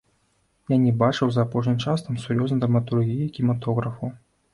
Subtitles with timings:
[0.71, 4.11] Я не бачыў за апошні час там сур'ёзнай драматургіі, кінематографу.